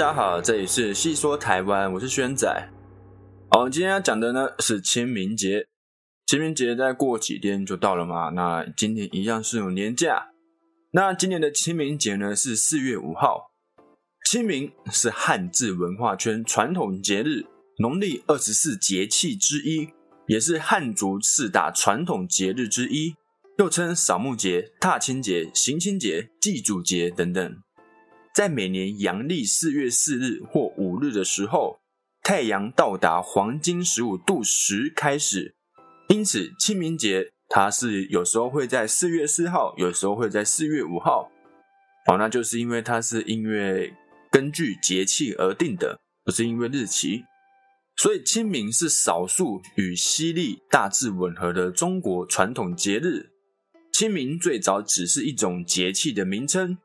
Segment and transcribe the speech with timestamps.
[0.00, 2.70] 大家好，这里是细说台湾，我是轩仔。
[3.50, 5.66] 好，今天要讲的呢是清明节。
[6.26, 10.28] 清明节再过几天就到了嘛，那今天一样是有年假。
[10.92, 13.50] 那今年的清明节呢是四月五号。
[14.24, 17.44] 清明是汉字文化圈传统节日，
[17.80, 19.90] 农历二十四节气之一，
[20.26, 23.16] 也是汉族四大传统节日之一，
[23.58, 27.58] 又称扫墓节、踏青节、行亲节、祭祖节等等。
[28.34, 31.80] 在每年阳历四月四日或五日的时候，
[32.22, 35.56] 太阳到达黄金十五度时开始。
[36.08, 41.30] 因此，清明节它是有时候会在四月四号，有时候会在四月五号。
[42.06, 43.92] 哦，那就是因为它是因为
[44.30, 47.24] 根据节气而定的，不是因为日期。
[47.96, 53.30] 所以，清明是少数与西历大致吻合的中国传统节日。
[53.92, 56.78] 清明最早只是一种节气的名称。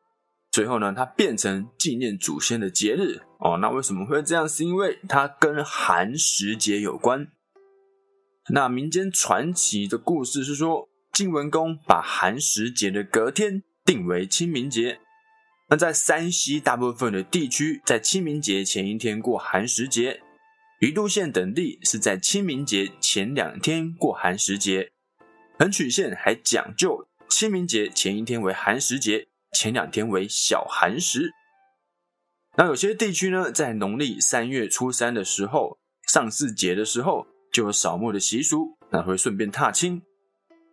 [0.55, 3.57] 最后呢，它变成纪念祖先的节日哦。
[3.59, 4.47] 那为什么会这样？
[4.47, 7.27] 是因为它跟寒食节有关。
[8.53, 14.99] 那民间传奇的故事是说，晋文公把寒食节的隔天定为清明节。
[15.69, 20.21] 那在山西大部分的地区，在清明节前一天过寒食节；
[20.79, 24.89] 于都县等地是在清明节前两天过寒食节。
[25.59, 29.27] 横曲县还讲究清明节前一天为寒食节。
[29.55, 31.31] 前两天为小寒食，
[32.57, 35.77] 那有些地区呢，在农历三月初三的时候，
[36.09, 40.01] 上巳节的时候，就有扫墓的习俗，那会顺便踏青，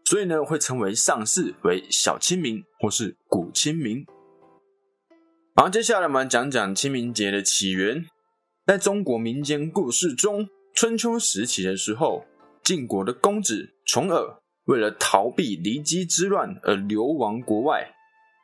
[0.04, 4.04] 所以呢，会称为上巳为小清明或是古清明。
[5.54, 8.04] 好，接下来我们讲讲清明节的起源。
[8.66, 12.24] 在中国民间故事中，春秋时期的时候，
[12.64, 17.94] 晋国的公子重耳为了逃避骊姬之乱而流亡国外。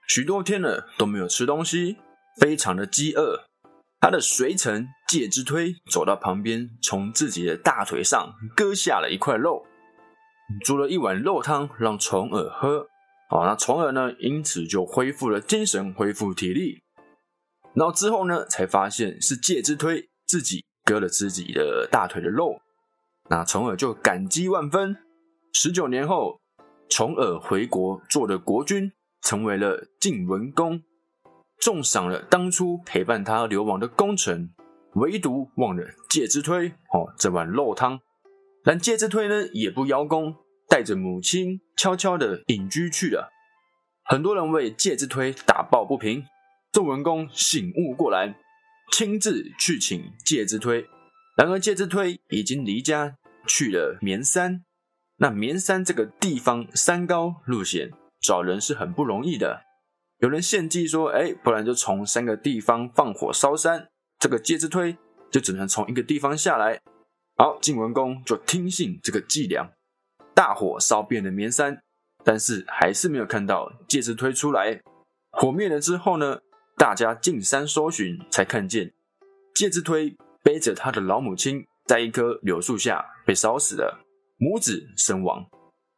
[0.08, 1.98] 许多天了都没有吃东西，
[2.40, 3.44] 非常的饥饿。
[4.00, 9.66] 他的随臣介之推走到旁边，从自己的大腿上割下了一块肉，
[10.64, 12.88] 煮了一碗肉汤让重耳喝。
[13.28, 16.80] 哦，那重耳呢，因此就恢复了精神，恢复体力。
[17.74, 22.62] 然后之后呢，才发现是介之推自己割了自己的大腿的肉。
[23.28, 24.96] 那重耳就感激万分。
[25.52, 26.40] 十九年后，
[26.88, 28.90] 重耳回国做了国君。
[29.22, 30.82] 成为了晋文公，
[31.58, 34.54] 重赏了当初陪伴他流亡的功臣，
[34.94, 38.00] 唯独忘了介之推哦这碗肉汤。
[38.64, 40.34] 但介之推呢也不邀功，
[40.68, 43.30] 带着母亲悄悄的隐居去了。
[44.04, 46.24] 很多人为介之推打抱不平，
[46.72, 48.36] 晋文公醒悟过来，
[48.92, 50.86] 亲自去请介之推。
[51.36, 54.64] 然而介之推已经离家去了绵山，
[55.18, 57.90] 那绵山这个地方山高路险。
[58.20, 59.62] 找人是很不容易的。
[60.18, 64.96] 有人献计说：“哎，不然就从三个地方放火烧山。”这个介之推
[65.30, 66.80] 就只能从一个地方下来。
[67.36, 69.70] 好，晋文公就听信这个伎俩，
[70.34, 71.80] 大火烧遍了绵山，
[72.24, 74.80] 但是还是没有看到介之推出来。
[75.30, 76.40] 火灭了之后呢，
[76.76, 78.92] 大家进山搜寻，才看见
[79.54, 84.04] 介之推背着他的老母亲，在一棵柳树下被烧死了，
[84.36, 85.46] 母子身亡。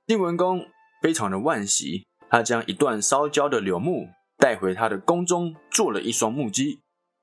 [0.07, 0.67] 晋文公
[1.01, 2.07] 非常的惋惜。
[2.31, 4.09] 他将一段烧焦的柳木
[4.39, 6.81] 带回他的宫中，做了一双木屐。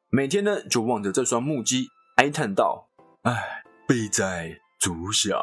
[0.10, 1.88] 每天呢，就望着这双木屐，
[2.18, 2.90] 哀叹道
[3.24, 5.38] ：“唉，悲在足下。”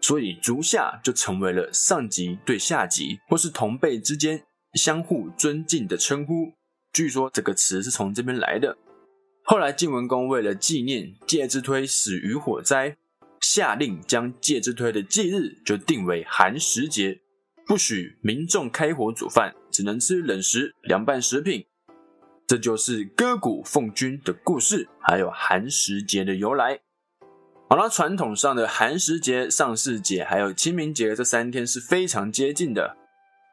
[0.00, 4.44] 所以，足下就成为了上级对下级或是同辈之间
[4.74, 6.52] 相互尊敬的称呼。
[6.92, 8.76] 据说这个词是从这边来的。
[9.44, 12.96] 后来，晋文公为了纪念介之推死于火灾，
[13.40, 17.20] 下令将介之推的忌日就定为寒食节。
[17.68, 21.66] 不许民众开火煮饭，只能吃冷食、凉拌食品。
[22.46, 26.78] 这就是割骨奉君的故事，还有寒食节的由来。
[27.68, 32.96] 好了，传统上的寒食节、上巳节还有清明节这三天是非常接近的。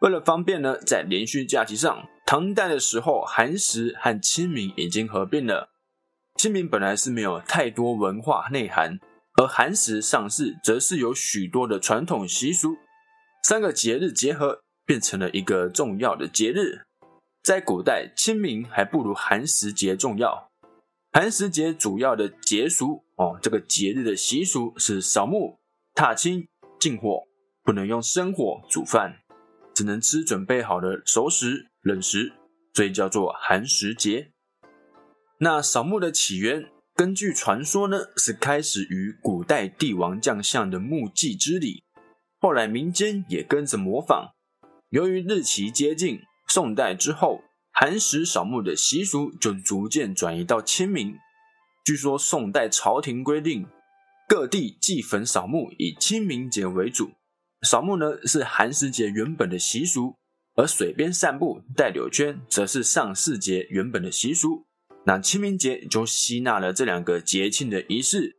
[0.02, 5.70] 为了方便呢，在连续假期上，唐代的时候，寒食和清明已经合并了。
[6.36, 9.00] 清明本来是没有太多文化内涵，
[9.42, 12.78] 而寒食、上巳则是有许多的传统习俗。
[13.44, 16.84] 三个节日结合，变成了一个重要的节日。
[17.44, 20.50] 在古代，清明还不如寒食节重要。
[21.12, 25.60] 寒食节主要的节俗哦，这个节日的习俗是扫墓、
[25.94, 26.48] 踏青、
[26.80, 27.28] 禁火，
[27.64, 29.18] 不能用生火煮饭，
[29.76, 32.32] 只能吃准备好的熟食、冷食，
[32.74, 34.32] 所以叫做寒食节。
[35.40, 41.83] 那扫墓的起源，根据传说呢，是开始于古代帝王将相的墓祭之礼。
[42.44, 44.34] 后来民间也跟着模仿。
[44.90, 46.20] 由于日期接近
[46.50, 47.42] 宋代之后，
[47.72, 51.16] 寒食扫墓的习俗就逐渐转移到清明。
[51.86, 53.66] 据说宋代朝廷规定，
[54.28, 57.14] 各地祭坟扫墓以清明节为主。
[57.62, 60.18] 扫墓呢是寒食节原本的习俗，
[60.56, 64.66] 而水边散步戴柳圈则是上巳节原本的习俗。
[65.06, 68.36] 那清明节就吸纳了这两个节庆的仪式，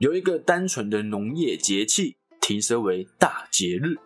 [0.00, 2.17] 由一个单纯的农业节气
[2.48, 3.96] 提升为大节日。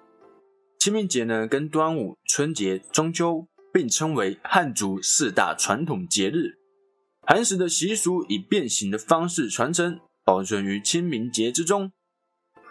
[0.80, 6.58] 清明节呢跟端午、春节、中秋并称为汉族四大传统节日。
[7.24, 11.92] 寒食的习俗以变形的方式传承，保存于清明节之中。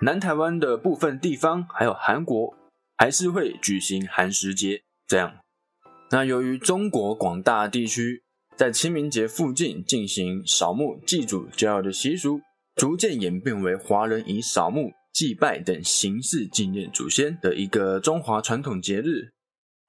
[0.01, 2.53] 南台湾的部分地方，还有韩国，
[2.97, 4.81] 还是会举行寒食节。
[5.07, 5.37] 这样，
[6.09, 8.21] 那由于中国广大地区
[8.57, 12.41] 在清明节附近进行扫墓祭祖骄傲的习俗，
[12.75, 19.31] 逐渐演变为华人以扫墓、祭拜等形式纪念祖先的一个中华传统节日。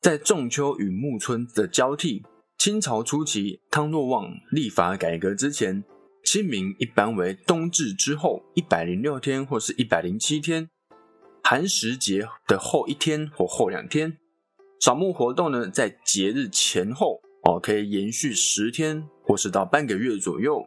[0.00, 2.22] 在仲秋与暮春的交替。
[2.58, 5.82] 清朝初期，汤若望立法改革之前，
[6.24, 10.69] 清明一般为冬至之后一百零六天或是一百零七天，
[11.42, 14.16] 寒食节的后一天或后两天。
[14.78, 20.64] 扫墓活动呢，在节日前后哦，可以延续十天或是到半个月左右。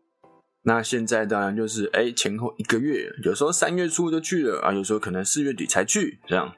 [0.65, 6.55] 那现在当然就是哎前后一个月，有时候三月初就去了啊，有时候可能四月底才去这样。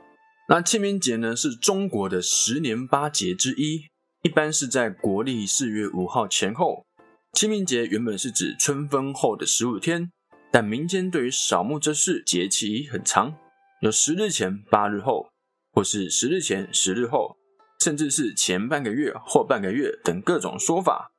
[0.48, 3.82] 那清明节呢，是中国的十年八节之一。
[4.24, 6.86] 一般是在国历四月五号前后。
[7.34, 10.10] 清明节原本是指春分后的十五天，
[10.52, 13.36] 但民间对于扫墓这事节气很长，
[13.82, 15.28] 有十日前、八日后，
[15.74, 17.36] 或是十日前、十日后，
[17.84, 21.12] 甚至是前半个月、后半个月等各种说法。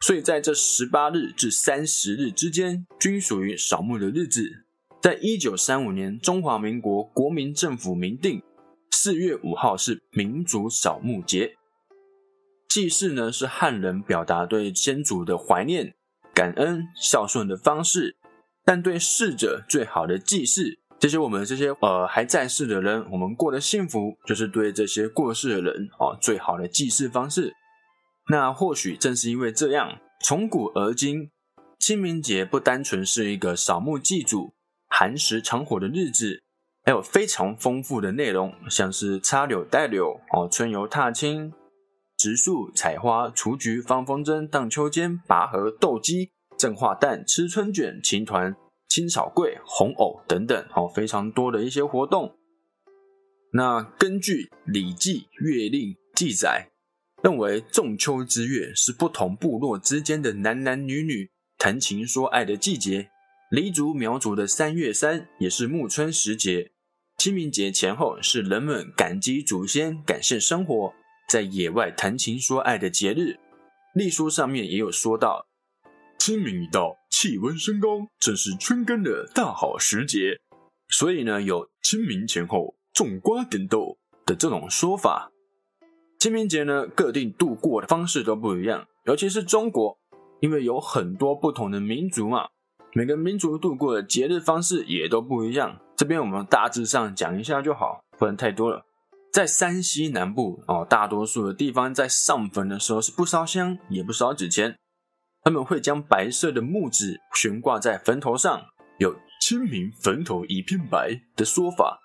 [0.00, 4.64] 所以在这十八日至三十日之间，均属于扫墓的日子。
[5.00, 8.42] 在一九三五年，中华民国国民政府明定，
[8.90, 11.54] 四月五号是民族扫墓节。
[12.68, 15.94] 祭祀呢，是汉人表达对先祖的怀念、
[16.34, 18.16] 感恩、孝顺的方式。
[18.64, 27.54] 但对逝者最好的祭祀，这些我们这些呃还在世的人，我们过得幸福，就是对这些过世的人哦最好的祭祀方式。
[28.30, 31.30] 那或许正是因为这样，从古而今，
[31.78, 34.52] 清明节不单纯是一个扫墓祭祖、
[34.88, 36.42] 寒食长火的日子，
[36.84, 41.52] 还有非常丰富的内容，像是插柳带柳哦，春游踏青。
[42.18, 48.56] 植树、采花、雏菊、放风筝、荡秋千、拔河、斗鸡、正化蛋、吃春卷、青团、
[48.88, 52.36] 青草桂、红藕等等，哦，非常多的一些活动。
[53.52, 56.68] 那根据《礼记·月令》记载，
[57.22, 63.10] 认为仲秋之月是不同部落之间的男男女女谈情说爱的季节。
[63.50, 66.70] 黎族、苗族的三月三也是暮春时节。
[67.16, 70.92] 清明节前后是人们感激祖先、感谢生活。
[71.28, 73.38] 在野外谈情说爱的节日，
[73.94, 75.46] 历书上面也有说到，
[76.18, 80.38] 清明一到，气温升高，正是春耕的大好时节。
[80.88, 85.32] 所以呢，有清明前后种瓜点豆的这种说法。
[86.18, 89.96] 清明节呢，各地度过的方式都不一样，尤其是中国，
[90.40, 92.48] 因为有很多不同的民族嘛，
[92.92, 95.78] 每个民族度过的节日方式也都不一样。
[95.96, 98.84] 这边我们大致上讲一下就好，不能太多了。
[99.32, 104.76] 在山西南部哦，大多数的地方在上坟的时候是不烧香，也不烧纸钱，
[105.44, 108.60] 他们会将白色的木纸悬挂在坟头上，
[108.98, 112.00] 有“清明坟头一片白”的说法。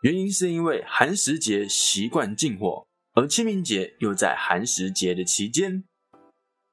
[0.00, 5.84] 原因是因为寒食节习惯禁火，而清明节又在寒食节的期间。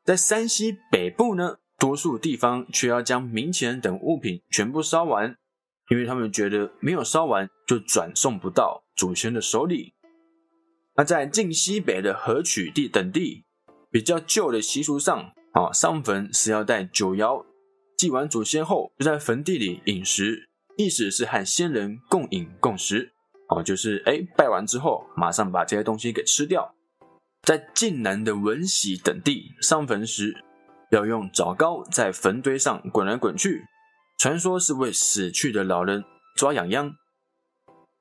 [0.03, 5.35] 在山西北部呢，多数地方却要将冥钱等物品全部烧完。
[5.89, 9.95] 因为他们觉得没有烧完就转送不到祖先的手里。
[10.95, 13.43] 那在晋西北的河曲地等地，
[13.89, 17.43] 比较旧的习俗上，啊，上坟是要带酒肴，
[17.97, 23.11] 祭完祖先后就在坟地里饮食，意思是和先人共饮共食，
[23.49, 26.73] 哦，就是哎拜完之后马上把这些东西给吃掉。
[27.43, 30.35] 在晋南的文喜等地上坟时，
[30.91, 33.65] 要用枣糕在坟堆上滚来滚去。
[34.17, 36.03] 传说是为死去的老人
[36.35, 36.93] 抓痒痒。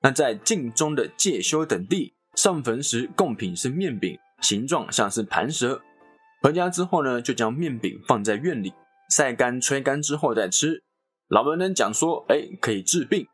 [0.03, 5.81] 那在晋中的介休等地上坟时，贡品是面饼，形状像是盘蛇。
[6.43, 8.73] 回家之后呢，就将面饼放在院里
[9.17, 10.83] 晒干、吹干之后再吃。
[11.29, 13.27] 老人能讲说，哎，可以治病。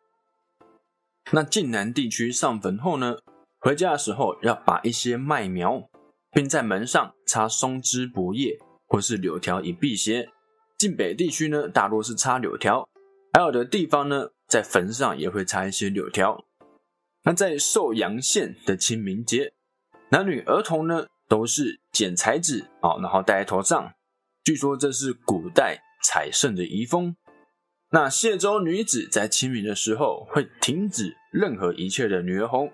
[1.33, 3.17] 那晋南地区上坟后呢，
[3.59, 5.89] 回家的时候要把一些麦苗，
[6.31, 10.29] 并在门上插松枝、柏叶或是柳条以辟邪。
[10.77, 12.89] 晋北地区呢，大多是插柳条，
[13.33, 16.45] 还有的地方呢，在坟上也会插一些柳条。
[17.25, 19.55] 那在寿阳县的清明节，
[20.11, 23.95] 男女儿童呢，都是剪彩纸啊，然后戴在头上。
[24.45, 27.17] 据说这是古代采圣的遗风。
[27.95, 32.73] 那谢州女子在清明的时候会停止任何一切的女儿红，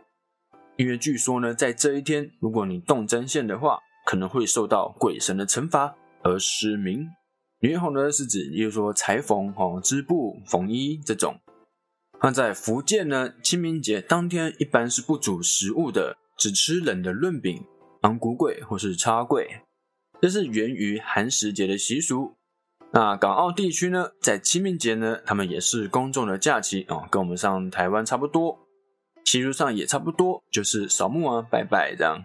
[0.78, 7.06] 因为据说呢，在这一天，如果你动针线的话，可能会受到鬼神的惩罚而失明。
[7.60, 11.38] 女儿红呢是指，例如说裁缝、哦织布、缝衣这种。
[12.22, 17.62] 那在福建呢，清明节当天一般是不煮食物的，只吃冷的润饼、
[18.00, 19.60] 昂古粿或是叉桂，
[20.22, 22.38] 这是源于寒食节的习俗。
[22.92, 28.58] 那港澳地区呢，在清明节呢，他们也是公众的假期啊，跟我们上台湾差不多，
[29.24, 32.24] 习俗上也差不多，就是扫墓啊、拜拜这样。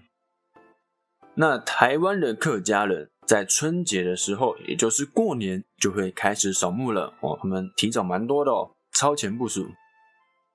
[1.36, 9.68] 那台湾的客家人在春节的时候，也就是过年，就会开始扫墓了哦，他们提早蛮多的哦，超前部署。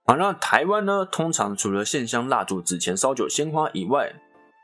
[0.07, 4.13] 好，那台湾呢，通常除了线香、蜡烛、纸钱、烧酒、鲜花以外，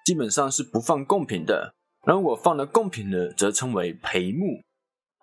[0.05, 1.73] 基本上是不放贡品的。
[2.05, 4.66] 如果放了贡品呢，则称为陪墓。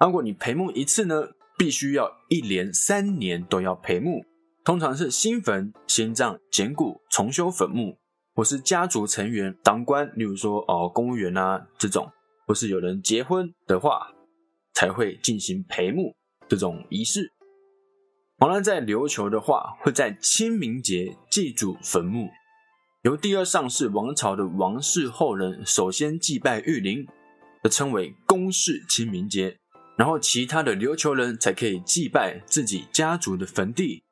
[0.08, 4.24] 如果你陪墓一次呢，必须要一连三年都要陪墓。
[4.66, 7.98] 通常是新坟、新葬、捡骨、重修坟墓，
[8.34, 12.10] 或是家族成员当官，例如说哦公务员啊这种，
[12.46, 14.12] 或是有人结婚的话，
[14.74, 16.14] 才会进行陪墓
[16.48, 17.32] 这种仪式。
[18.40, 22.30] 好了，在琉球的话，会在清明节祭祖坟墓，
[23.04, 27.08] 由第二上世王朝的王室后人首先祭拜玉灵，
[27.70, 29.58] 称为公氏清明节。
[29.96, 34.04] 然后，其他的琉球人才可以祭拜自己家族的坟地。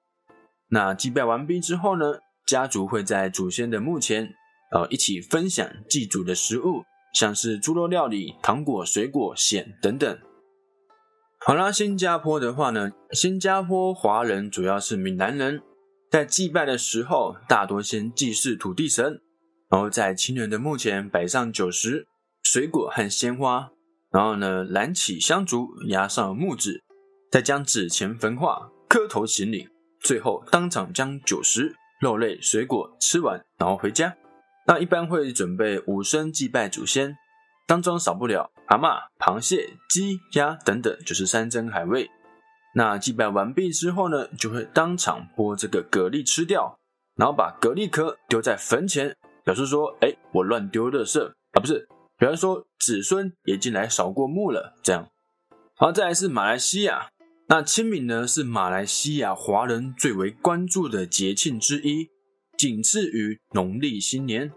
[0.70, 4.34] 那祭拜完毕之后呢，家族会在祖先的墓前，
[4.72, 6.84] 呃，一起分享祭祖的食物，
[7.14, 10.18] 像是猪肉料理、糖果、水果、鲜等等。
[11.40, 15.64] 好啦，新加坡的话呢，新加坡华人主要是闽南人，
[16.12, 19.20] 在祭拜的时候，大多先祭祀土地神，
[19.72, 22.06] 然后在亲人的墓前摆上酒食、
[22.44, 23.72] 水果和鲜花。
[24.12, 26.84] 然后呢，燃起香烛，压上木纸，
[27.32, 29.70] 再将纸钱焚化，磕头行礼，
[30.02, 34.14] 最后当场将酒食、肉类、水果吃完，然后回家。
[34.68, 37.16] 那一般会准备五牲祭拜祖先，
[37.66, 42.10] 当中少不了蛤蟆、螃蟹、鸡、鸭等等，就是山珍海味。
[42.76, 46.78] 那祭拜完毕之后呢，就会当场剥这个蛤蜊吃掉，
[47.16, 49.16] 然后把蛤蜊壳丢在坟前，
[49.46, 51.88] 表示说：“哎，我乱丢垃圾啊，不是。”
[52.22, 55.10] 比方说，子孙也进来扫过墓了，这样。
[55.76, 57.10] 好，再来是马来西亚。
[57.48, 62.12] 那清明呢，是马来西亚华人最为关注的节庆之一，
[62.56, 64.52] 仅次于农历新年。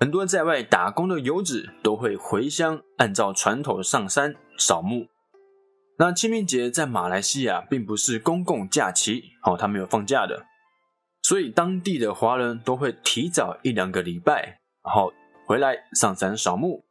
[0.00, 5.08] 很多在外打工的游子都会回乡，按照传统上山扫墓。
[5.98, 10.46] 那清明节在马来西亚并不是公共假期，哦，他没有放假的，
[11.20, 15.12] 所以当地的华人都会提早一两个礼拜，然后
[15.46, 16.82] 回来上山扫墓。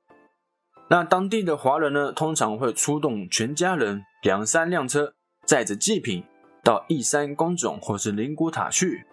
[0.89, 6.23] 那当地的华人呢，通常会出动全家人两三辆车，载着祭品
[6.63, 9.05] 到义山公冢或是灵骨塔去。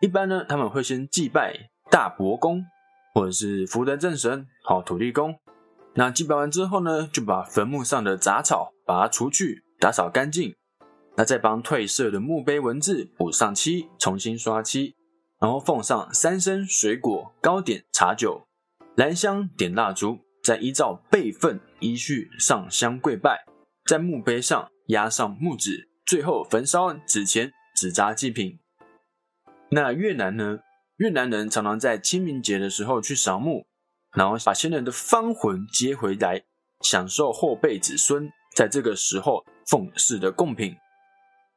[0.00, 2.64] 一般呢，他们会先祭拜大伯公
[3.14, 5.34] 或者是福德正神，好土地公。
[5.94, 10.54] 那祭拜完之后呢，就把坟墓上的杂草把它除去，打扫干净。
[11.16, 14.94] 那再帮褪色的墓碑文字补上漆，重新刷漆，
[15.40, 18.46] 然后奉上三牲水果、糕点、茶酒，
[18.94, 20.25] 燃香点蜡烛。
[20.46, 23.44] 再依照辈分依序上香跪拜，
[23.84, 28.60] 在墓碑上压上木纸，最后焚烧纸钱、纸扎祭品。
[29.70, 30.60] 那越南呢？
[30.98, 33.66] 越南人常常在清明节的时候去扫墓，
[34.12, 36.44] 然后把先人的芳魂接回来，
[36.80, 40.76] 享受后辈子孙在这个时候奉祀的贡品。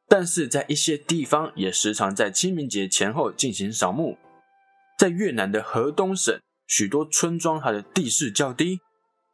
[0.08, 4.18] 但是在一些地方也时常在清明节前后进行扫墓，
[4.98, 6.42] 在越南的河东省。
[6.70, 8.80] 许多村庄它的地势较低，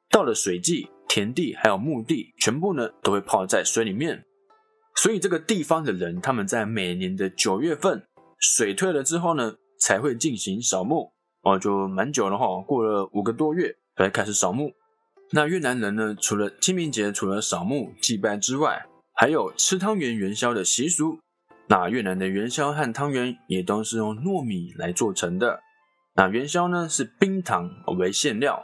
[0.10, 4.26] 到了水季，田地还有墓地，全部呢都会泡在水里面。
[4.96, 8.02] 所以这个地方的人，他们在每年的九月份
[8.40, 11.12] 水退了之后呢，才会进行扫墓。
[11.42, 14.72] 哦，就蛮久了哈，过了五个多月才开始扫墓。
[15.32, 21.20] 那越南人呢，除了清明节除了扫墓祭拜之外，还有吃汤圆元宵的习俗。
[21.68, 25.62] 那越南的元宵和汤圆也都是用糯米来做成的。
[26.16, 28.64] 那元宵呢是冰糖为馅料，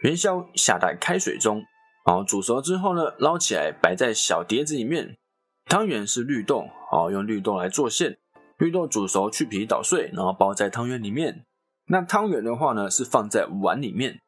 [0.00, 1.62] 元宵下在开水中，
[2.06, 5.16] 然后煮熟之后呢，捞起来摆在小碟子里面。
[5.64, 8.18] 汤圆是绿豆，哦，用绿豆来做馅，
[8.58, 11.46] 绿豆煮熟去皮捣碎，然后包在汤圆里面。
[11.86, 14.20] 那汤圆的话呢，是放在碗里面，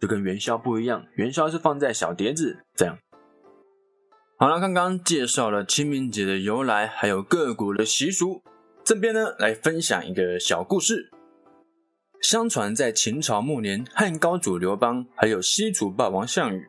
[0.00, 2.98] 就跟元宵不一样，元宵是放在小碟子这样。
[4.38, 8.42] 好了，刚刚介绍了清明节的由来，还有各国的习俗，
[8.84, 11.10] 这边呢来分享一个小故事。
[12.22, 16.66] 相传在秦朝末年，汉高祖刘邦还有西楚霸王项羽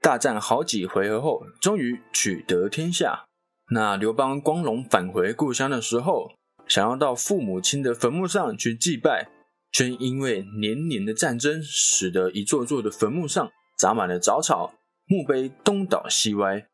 [0.00, 3.24] 大战好几回合后，终于取得天下。
[3.72, 6.30] 那刘邦光荣返回故乡的时候，
[6.66, 9.28] 想要到父母亲的坟墓上去祭拜，
[9.70, 14.74] 却因为年年的战争，使得一座座的坟墓上长满了杂草，
[15.06, 16.66] 墓碑东倒西歪，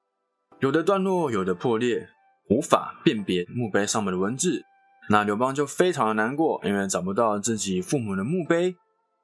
[0.61, 2.09] 有的段落，有的破裂，
[2.49, 4.65] 无法辨别墓碑上面的文字。
[5.09, 8.77] 那刘邦就非常的难过，因为找不到自己父母的墓碑。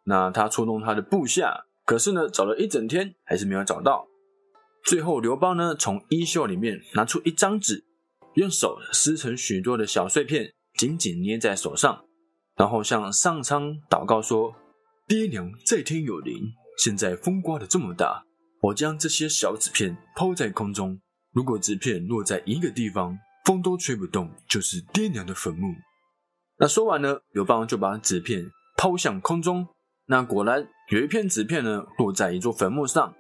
[0.05, 4.07] 那他出动他的部下，可是呢，找了一整天还是没有找到。
[4.85, 7.85] 最后，刘邦呢，从衣袖里面拿出一张纸，
[8.35, 12.05] 用手撕成许多的小碎片，紧紧捏在手上，
[12.57, 14.55] 然后向上苍祷告说
[15.07, 18.25] ：“爹娘在天有灵，现在风刮的这么大，
[18.63, 21.01] 我将这些小纸片抛在空中，
[21.33, 25.75] 如果纸片落在一个地方。”风都吹不动，就是爹娘的坟墓。
[26.59, 29.67] 那说完呢，刘邦就把纸片抛向空中。
[30.07, 33.15] 那果然有一片纸片呢，落在一座坟墓上，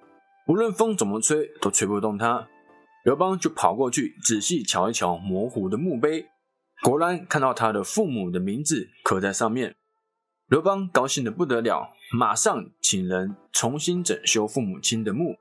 [0.46, 2.48] 无论风怎么吹，都吹不动它。
[3.04, 6.26] 刘邦就跑过去仔细瞧一瞧模糊的墓碑，
[6.82, 9.76] 果然看到他的父母的名字刻在上面。
[10.48, 15.37] 刘邦高兴的不得了，马上请人重新整修父母亲的墓。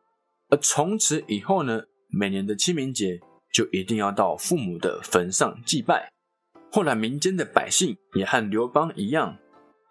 [0.49, 3.19] 而从此以后呢，每年的清明节。
[3.57, 6.11] 就一定要到父母的坟上祭拜。
[6.71, 9.35] 后来民间的百姓也和刘邦一样，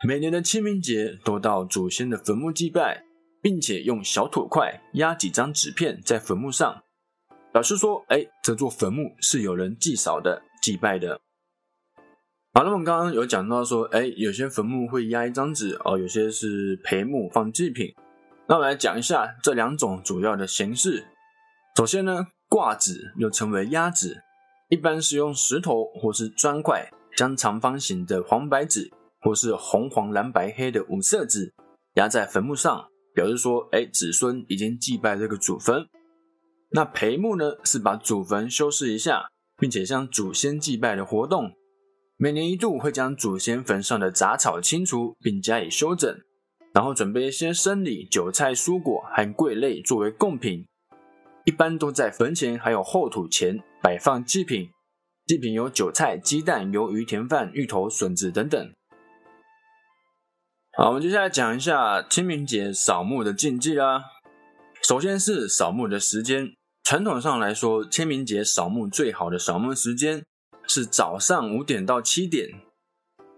[0.06, 3.02] 每年的清明节都到祖先的坟墓祭拜，
[3.42, 6.80] 并且用小土块压几张纸片在坟墓上，
[7.52, 11.20] 表示说：“哎，这座坟墓是有人祭扫的、祭拜的。”
[12.54, 17.92] 好，那么刚刚有讲到说，哎，有些坟墓会压一张纸哦，有些是陪墓放祭品。
[18.46, 21.04] 那我来讲一下这两种主要的形式。
[21.76, 22.28] 首先呢。
[22.48, 24.22] 挂纸又称为压纸，
[24.68, 31.52] 一般是用石头或是砖块将长方形的黄白纸，或是红黄蓝白黑的五色纸
[31.94, 35.86] 压在坟墓上，表示说，哎，子孙已经祭拜这个祖坟。
[36.70, 41.52] 那陪墓呢，是把祖坟修饰一下，并且向祖先祭拜的活动。
[42.18, 46.18] 每年一度会将祖先坟上的杂草清除，并加以修整，
[46.72, 50.66] 然后准备一些生礼、韭菜、蔬果和桂类作为贡品。
[51.46, 54.68] 一般都在坟前还有后土前摆放祭品，
[55.26, 58.72] 祭品有韭菜、鸡蛋、鱿鱼、甜饭、芋头、笋子等等。
[60.76, 64.02] 好，我们接下来讲一下清明节扫墓的禁忌啦。
[64.82, 70.24] 首先是扫墓的时间，传统上来说，清明节扫墓最好的扫墓时间
[70.66, 72.60] 是早上五点到七点。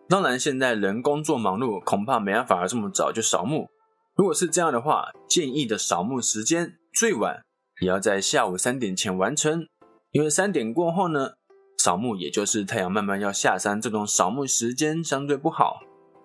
[0.08, 3.68] 当然，现在人工作忙碌，恐怕没办法这么早就扫墓。
[4.16, 7.42] 如果是这样的话，建议的扫墓时间最晚。
[7.80, 9.66] 也要在下午三点前完成，
[10.10, 11.32] 因为三点过后呢，
[11.78, 15.80] 扫墓也就是太阳慢慢要下山，这种扫墓时间相对不好，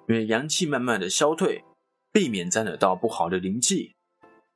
[0.07, 1.63] 因为阳气慢慢的消退，
[2.11, 3.93] 避免沾惹到不好的灵气。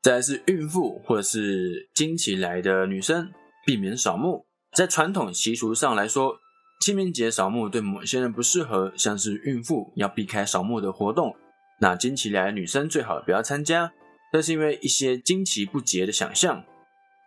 [0.01, 3.31] 再是孕妇或者是经期来的女生，
[3.65, 4.45] 避免扫墓。
[4.75, 6.38] 在传统习俗上来说，
[6.79, 11.36] 清明节扫墓对某些人不适合，像是孕妇要避开扫墓的活动，
[11.81, 13.91] 那经期来的女生最好不要参加，
[14.31, 16.63] 这是因为一些经期不洁的想象。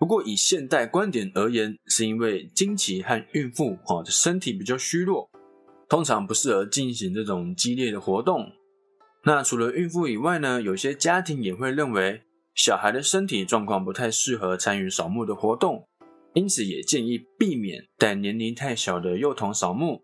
[0.01, 5.31] 不过，以现代观点而言，是因为经期和孕妇啊身体比较虚弱，
[5.91, 8.51] 通常不适合进行这种激烈的活动。
[9.25, 12.23] 那除了孕妇以外呢，有些家庭也会认为
[12.55, 15.87] 小孩的身体状况不太适合参与扫墓的活动，
[16.33, 20.01] 因此也建议避免带年龄太小的幼童扫墓。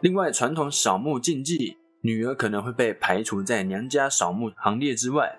[0.00, 5.38] 另外，传统扫墓禁忌，女儿可能会被排除在娘家扫墓行列之外，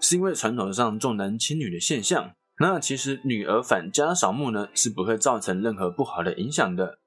[0.00, 2.32] 是因为传统上重男轻女的现象。
[2.62, 6.98] 那其实女儿返家扫墓呢，是不会造成任何不好的影响的。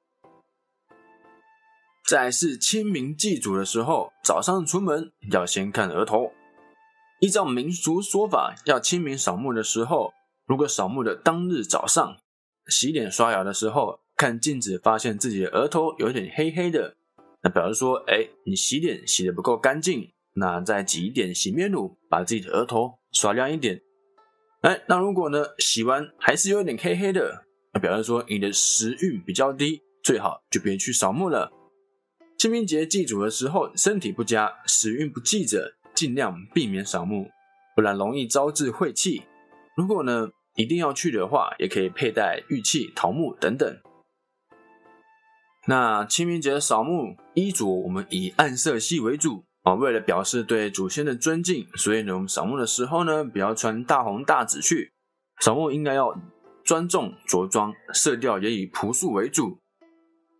[2.10, 6.32] 再是清明祭祖的时候，早上出门要先看额头。
[7.20, 10.12] 依照民俗说法，要清明扫墓的时候，
[10.48, 12.18] 如果扫墓的当日早上
[12.66, 16.98] 洗脸刷牙的时候，看镜子发现自己的额头有点黑黑的，
[17.44, 23.80] 那表示说，哎，你洗脸洗的不够干净，那再挤一点洗面乳，把自己的额头刷亮一点。
[24.64, 31.52] 哎，那如果呢，洗完还是有点黑黑的，那表示说你的时运比较低，最好就别去扫墓了。
[32.38, 37.30] 清明节祭祖的时候，身体不佳、时运不济者，尽量避免扫墓，
[37.76, 39.24] 不然容易招致晦气。
[39.76, 43.78] 如果呢一定要去的话，也可以佩戴玉器、桃木等等。
[45.68, 49.44] 那清明节扫墓衣着，我们以暗色系为主。
[49.64, 54.92] 啊，为了表示对祖先的尊敬，所以呢，我们扫墓的时候呢，不要穿大红大紫去。
[55.42, 56.14] 扫墓应该要
[56.64, 59.58] 庄重着装，色调也以朴素为主。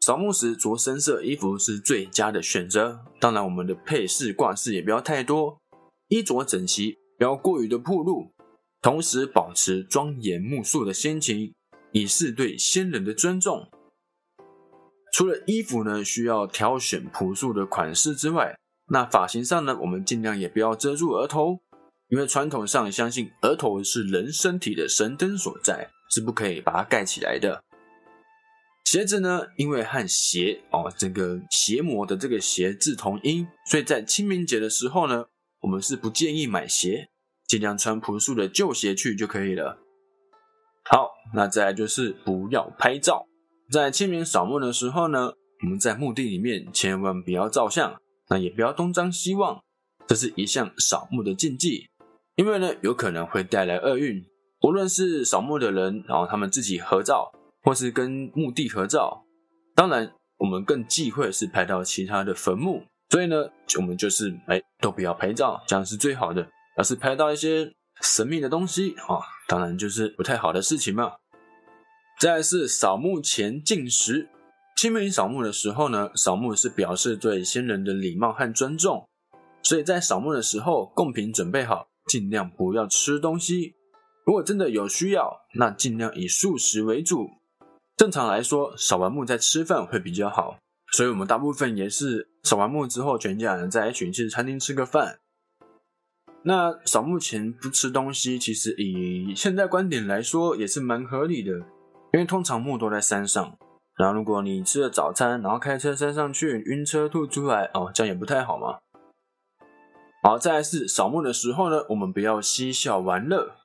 [0.02, 3.00] 扫墓时着深色衣服是最佳的选择。
[3.20, 5.58] 当然，我们的配饰挂饰也不要太多，
[6.10, 8.34] 衣着整齐，不要过于的暴露，
[8.82, 11.54] 同时保持庄严肃肃的心情，
[11.94, 13.70] 以示对先人的尊重。
[15.14, 18.58] 除了衣服呢需要挑选朴素的款式之外，
[18.90, 21.60] 那发型上呢，我们尽量也不要遮住额头，
[22.10, 27.64] 因为传统上相信额头是人身体的神灯所在，是不可以把它盖起来的。
[28.86, 35.26] 鞋子呢，因为和鞋哦这个鞋模的这个鞋字同音，所以在清明节的时候呢，
[35.62, 37.10] 我们是不建议买鞋，
[37.48, 39.80] 尽量穿朴素的旧鞋去就可以了。
[40.84, 43.26] 好，那再来就是不要拍照。
[43.72, 45.32] 在清明扫墓的时候呢，
[45.64, 49.62] 我们在墓地里面千万不要照相，那也不要东张西望，
[50.08, 51.90] 这是一项扫墓的禁忌，
[52.36, 54.24] 因为呢有可能会带来厄运。
[54.62, 57.32] 无论是扫墓的人，然后他们自己合照，
[57.64, 59.26] 或是跟墓地合照，
[59.76, 66.48] 当然我们更忌讳是拍到其他的坟墓，所以呢，我们就是哎都不要拍照，这样是最好的。
[66.78, 71.14] 要是拍到一些神秘的东西啊，当然就是不太好的事情嘛。
[72.20, 74.30] 再是扫墓前进食。
[74.76, 79.08] 清明扫墓的时候呢，扫墓是表示对先人的礼貌和尊重，
[79.62, 83.76] 所以在扫墓的时候，贡品准备好，尽量不要吃东西。
[84.26, 87.30] 如果真的有需要，那尽量以素食为主。
[87.96, 90.58] 正常来说，扫完墓再吃饭会比较好，
[90.92, 95.20] 所以我们大部分也是扫完墓之后，全家人在一起去餐厅吃个饭。
[96.44, 101.54] 那扫墓前不吃东西，其实以现在观点来说，也是蛮合理的。
[102.12, 103.58] 因为通常墓都在山上，
[103.96, 108.80] 然后如果你吃了早餐，然后开车山上去晕车吐出来，哦，这样也不太好嘛。
[110.24, 113.58] 好，再来是扫墓的时候呢，我们不要嬉笑玩乐。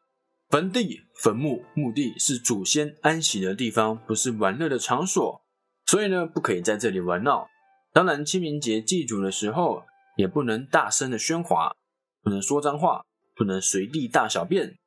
[0.50, 5.42] 坟地、坟墓、墓地是祖先安息的地方，不是玩乐的场所，
[5.86, 7.46] 所以呢，不可以在这里玩闹。
[7.92, 9.84] 当然，清明节祭祖的时候，
[10.16, 11.74] 也不能大声的喧哗，
[12.22, 14.78] 不能说脏话，不能随地大小便，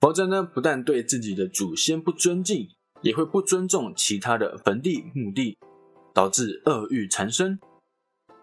[0.00, 2.68] 否则呢，不但对自己的祖先不尊敬。
[3.02, 5.58] 也会不尊重其他的坟地墓地，
[6.12, 7.58] 导致恶欲缠身。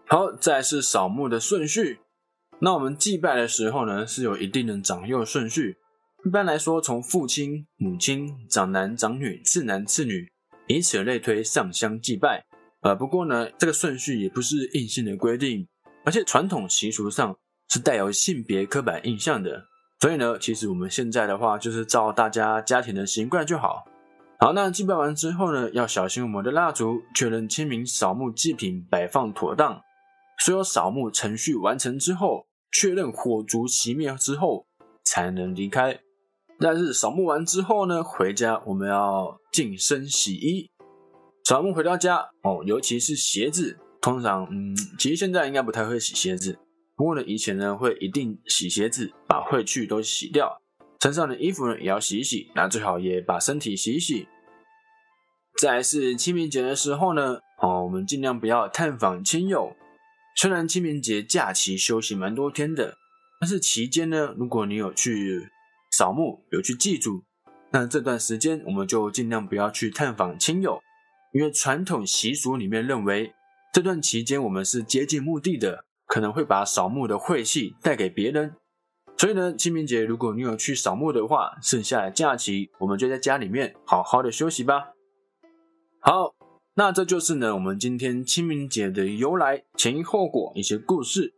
[0.05, 1.99] 好，再是扫墓的顺序。
[2.59, 5.77] 那我们祭拜的时候呢，是有一定的长幼顺序。
[6.25, 10.27] 一般来说，从父亲、母亲、长男、长女、次男、次女，
[10.67, 12.45] 以此类推上香祭拜。
[12.81, 15.67] 呃，不过呢，这个顺序也不是硬性的规定，
[16.03, 17.37] 而且传统习俗上
[17.69, 19.65] 是带有性别刻板印象的。
[19.99, 23.85] 所以呢，其实我们现在的话，就是照大家家庭的习惯就好。
[24.39, 29.81] 好，那祭拜完之后呢，要小心我们的蜡烛，确认清明扫墓祭品摆放妥当。
[30.45, 34.67] 所有扫墓程序完成之后，确认火烛熄灭之后，
[35.03, 35.99] 才能离开。
[36.59, 40.69] 但是扫墓完之后呢，回家我们要净身洗衣。
[41.43, 46.59] 扫墓回到家哦，尤其是鞋子，通常嗯，其实现在应该不太会洗鞋子，
[46.95, 50.61] 不过呢，以前呢会一定洗鞋子，把晦气都洗掉。
[51.01, 54.27] 身上的衣服呢也要洗一洗，那最好也把身体洗一洗。
[55.59, 59.75] 再是清明节的时候呢，哦，我们尽量不要探访亲友。
[60.35, 62.95] 虽然清明节假期休息蛮多天的，
[63.41, 65.49] 但是期间呢，如果你有去
[65.97, 67.23] 扫墓、有去祭祖，
[67.71, 70.79] 那这段时间我们就尽量不要去探访亲友，
[71.33, 73.33] 因为传统习俗里面认为
[73.73, 78.55] 这段期间我们是接近墓地的，可能会把扫墓的晦气带给别人。
[79.17, 84.93] 所以呢，清明节如果你有去扫墓的话，剩下的假期我们就在家里面好好的休息吧。
[85.99, 86.35] 好，
[86.75, 91.33] 那这就是呢我们今天清明节的由来、前因后果一些故事。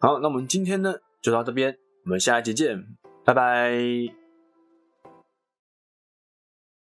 [0.00, 2.84] 好，那我们今天呢就到这边，我们下一节见，
[3.24, 4.23] 拜拜。